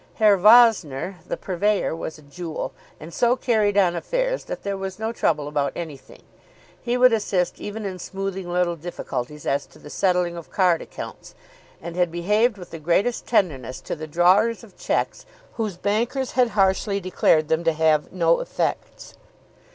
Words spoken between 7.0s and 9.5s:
assist even in smoothing little difficulties